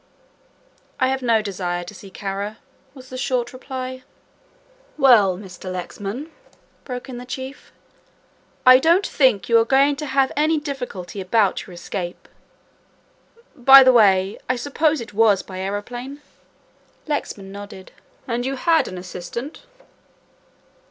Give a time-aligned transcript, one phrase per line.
[0.99, 2.57] "I have no desire to see Kara,"
[2.95, 4.01] was the short reply.
[4.97, 5.71] "Well, Mr.
[5.71, 6.31] Lexman,"
[6.85, 7.71] broke in the Chief,
[8.65, 12.27] "I don't think you are going to have any difficulty about your escape.
[13.55, 16.23] By the way, I suppose it was by aeroplane?"
[17.05, 17.91] Lexman nodded.
[18.27, 19.61] "And you had an assistant?"